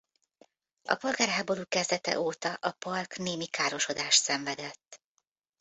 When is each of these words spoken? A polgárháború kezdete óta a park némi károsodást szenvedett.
A 0.83 0.95
polgárháború 0.95 1.65
kezdete 1.67 2.19
óta 2.19 2.53
a 2.53 2.71
park 2.71 3.17
némi 3.17 3.47
károsodást 3.47 4.21
szenvedett. 4.21 5.01